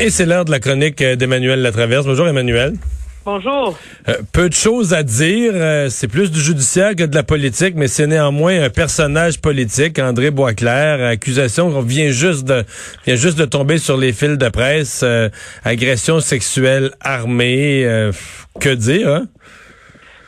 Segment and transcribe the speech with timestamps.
[0.00, 2.06] Et c'est l'heure de la chronique euh, d'Emmanuel Latraverse.
[2.06, 2.72] Bonjour Emmanuel.
[3.24, 3.78] Bonjour.
[4.08, 5.52] Euh, peu de choses à dire.
[5.54, 9.98] Euh, c'est plus du judiciaire que de la politique, mais c'est néanmoins un personnage politique,
[9.98, 11.06] André Boisclair.
[11.06, 12.64] Accusation qu'on vient juste de
[13.06, 15.04] vient juste de tomber sur les fils de presse.
[15.62, 17.86] agression sexuelle armée.
[18.60, 19.26] que dire, hein?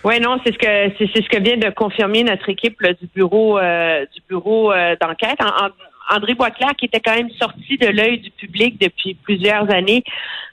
[0.05, 3.59] Oui, non, c'est ce que c'est ce que vient de confirmer notre équipe du bureau
[3.59, 5.41] du bureau d'enquête.
[5.41, 5.71] En,
[6.11, 10.04] André Boisclair qui était quand même sorti de l'œil du public depuis plusieurs années.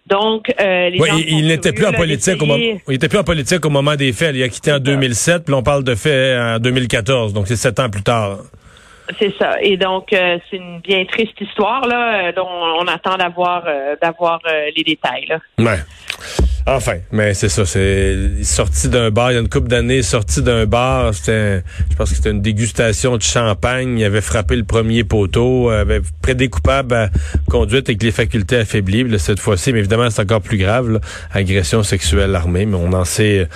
[0.08, 3.24] Donc, euh, les oui, il n'était plus en politique au moment, il était plus en
[3.24, 4.36] politique au moment des faits.
[4.36, 7.34] Il a quitté en 2007, puis on parle de faits en 2014.
[7.34, 8.40] Donc, c'est sept ans plus tard.
[9.20, 9.62] C'est ça.
[9.62, 13.66] Et donc, euh, c'est une bien triste histoire là, euh, dont on attend d'avoir
[14.02, 14.40] d'avoir
[14.76, 15.26] les détails.
[15.28, 15.40] Là.
[15.60, 15.80] Ouais.
[16.68, 20.44] Enfin, mais c'est ça, c'est sorti d'un bar, il y a une couple d'années, sorti
[20.44, 24.64] d'un bar, c'était, je pense que c'était une dégustation de champagne, il avait frappé le
[24.64, 27.10] premier poteau, avait près coupables à
[27.50, 31.00] conduite avec les facultés affaiblies, cette fois-ci, mais évidemment c'est encore plus grave,
[31.32, 33.48] agression sexuelle armée, mais on en sait,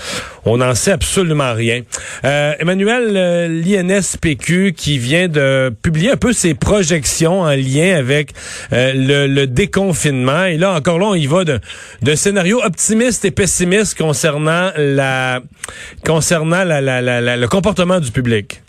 [0.43, 1.81] on n'en sait absolument rien.
[2.23, 8.31] Euh, Emmanuel, euh, l'INSPQ qui vient de publier un peu ses projections en lien avec
[8.73, 13.31] euh, le, déconfinement, et là encore là on y va d'un scénario optimiste optimiste et
[13.31, 15.41] pessimiste concernant la
[16.05, 18.61] concernant la, la, la, le comportement du public?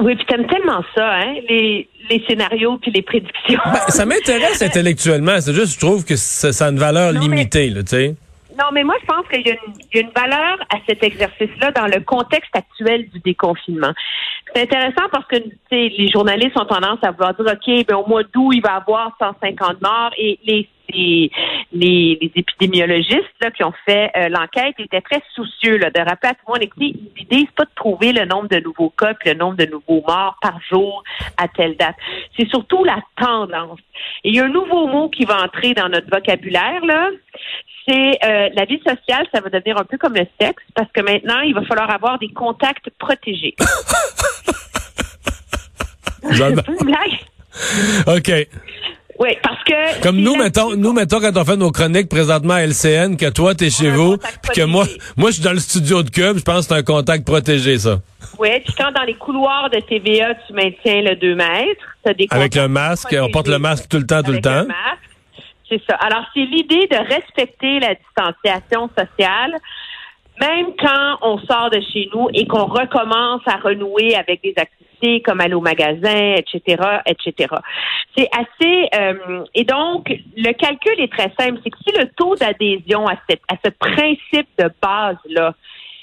[0.00, 3.60] Oui, puis t'aimes tellement ça, hein, les, les scénarios puis les prédictions.
[3.64, 5.40] Ben, ça m'intéresse intellectuellement.
[5.40, 8.14] C'est juste, je trouve que ça, a une valeur limitée, tu sais.
[8.58, 11.86] Non, mais moi, je pense qu'il y, y, a une valeur à cet exercice-là dans
[11.86, 13.92] le contexte actuel du déconfinement.
[14.54, 15.36] C'est intéressant parce que
[15.70, 18.76] les journalistes ont tendance à vouloir dire, OK, ben, au mois d'août, il va y
[18.76, 21.30] avoir 150 morts et les les,
[21.72, 26.34] les, épidémiologistes là, qui ont fait euh, l'enquête étaient très soucieux là, de rappeler à
[26.34, 29.56] tout le monde l'idée, c'est pas de trouver le nombre de nouveaux cas le nombre
[29.56, 31.02] de nouveaux morts par jour
[31.36, 31.96] à telle date.
[32.36, 33.78] C'est surtout la tendance.
[34.24, 37.10] Et il y a un nouveau mot qui va entrer dans notre vocabulaire, là.
[37.86, 41.00] C'est euh, la vie sociale, ça va devenir un peu comme le sexe, parce que
[41.00, 43.56] maintenant, il va falloir avoir des contacts protégés.
[48.06, 48.30] OK.
[49.18, 50.02] Oui, parce que.
[50.02, 53.54] Comme nous, mettons, nous, mettons, quand on fait nos chroniques présentement à LCN, que toi,
[53.54, 54.84] t'es chez vous, puis que moi,
[55.16, 57.78] moi, je suis dans le studio de Cube, je pense que c'est un contact protégé,
[57.78, 57.98] ça.
[58.38, 62.26] Oui, puis quand dans les couloirs de TVA, tu maintiens le 2 mètres, t'as des
[62.30, 64.64] Avec le masque, on porte le masque tout le temps, tout le temps.
[65.68, 65.96] C'est ça.
[65.96, 69.56] Alors, c'est l'idée de respecter la distanciation sociale,
[70.40, 74.91] même quand on sort de chez nous et qu'on recommence à renouer avec des activités
[75.24, 77.54] comme aller au magasin, etc., etc.
[78.16, 82.36] C'est assez euh, et donc le calcul est très simple, c'est que si le taux
[82.36, 85.54] d'adhésion à, à ce principe de base là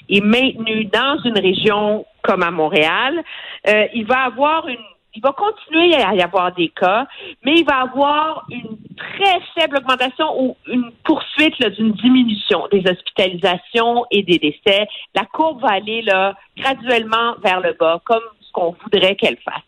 [0.08, 3.22] est maintenu dans une région comme à Montréal,
[3.68, 4.76] euh, il va avoir une
[5.14, 7.06] il va continuer à y avoir des cas,
[7.44, 14.04] mais il va avoir une très faible augmentation ou une poursuite d'une diminution des hospitalisations
[14.10, 14.86] et des décès.
[15.14, 18.22] La courbe va aller là graduellement vers le bas, comme
[18.52, 19.62] qu'on voudrait qu'elle fasse.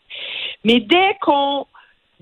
[0.65, 1.66] Mais dès qu'on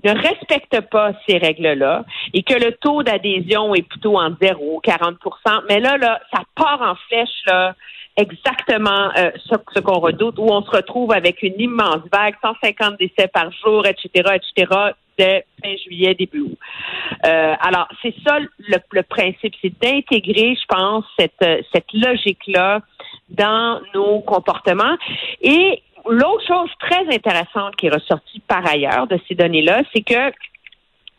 [0.03, 5.61] ne respecte pas ces règles-là et que le taux d'adhésion est plutôt en 0, 40%
[5.69, 7.75] mais là, là, ça part en flèche, là,
[8.17, 13.27] exactement euh, ce, qu'on redoute, où on se retrouve avec une immense vague, 150 décès
[13.27, 14.73] par jour, etc., etc.,
[15.17, 16.57] dès fin juillet, début août.
[17.25, 22.79] Euh, alors, c'est ça le, le principe, c'est d'intégrer, je pense, cette, cette logique-là
[23.29, 24.97] dans nos comportements.
[25.41, 30.31] Et l'autre chose très intéressante qui est ressortie par ailleurs de ces données-là, c'est que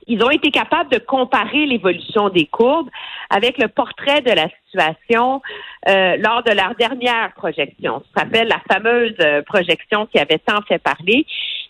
[0.09, 2.91] ils ont été capables de comparer l'évolution des courbes
[3.31, 5.41] avec le portrait de la situation
[5.89, 8.03] euh, lors de leur dernière projection.
[8.15, 11.25] Ça s'appelle la fameuse euh, projection qui avait tant fait parler.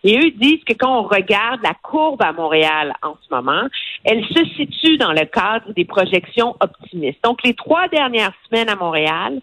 [0.05, 3.69] Et eux disent que quand on regarde la courbe à Montréal en ce moment,
[4.05, 7.23] elle se situe dans le cadre des projections optimistes.
[7.23, 9.41] Donc, les trois dernières semaines à Montréal,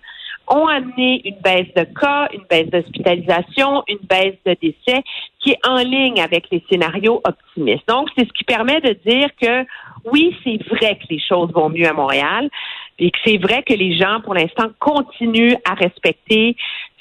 [0.49, 5.03] ont amené une baisse de cas, une baisse d'hospitalisation, une baisse de décès
[5.39, 7.87] qui est en ligne avec les scénarios optimistes.
[7.87, 9.65] Donc, c'est ce qui permet de dire que
[10.05, 12.49] oui, c'est vrai que les choses vont mieux à Montréal
[12.97, 16.55] et que c'est vrai que les gens, pour l'instant, continuent à respecter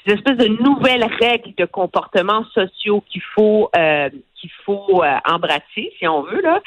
[0.05, 4.09] ces espèces de nouvelles règles de comportement sociaux qu'il faut euh,
[4.39, 6.61] qu'il faut euh, embrasser, si on veut, là.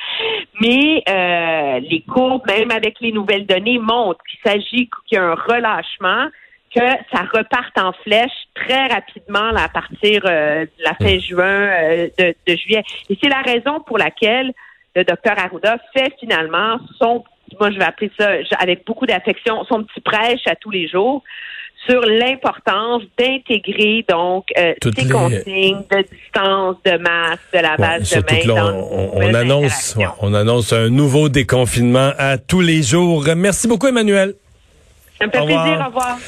[0.61, 5.25] Mais euh, les courbes, même avec les nouvelles données, montrent qu'il s'agit qu'il y a
[5.25, 6.29] un relâchement
[6.75, 6.81] que
[7.13, 12.57] ça reparte en flèche très rapidement à partir euh, de la fin juin, euh, de,
[12.57, 12.83] juillet.
[13.11, 14.53] Et c'est la raison pour laquelle
[14.95, 17.25] le docteur Arruda fait finalement son,
[17.59, 21.23] moi je vais appeler ça avec beaucoup d'affection, son petit prêche à tous les jours
[21.87, 28.55] sur l'importance d'intégrer donc euh, ces consignes de distance, de masse, de lavage de main.
[28.55, 33.25] Là, on, on annonce, on annonce un nouveau déconfinement à tous les jours.
[33.35, 34.35] Merci beaucoup, Emmanuel.
[35.19, 35.81] Ça me fait plaisir.
[35.81, 36.19] Au revoir.